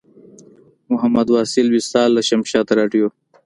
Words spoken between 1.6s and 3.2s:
وصال له شمشاد راډیو.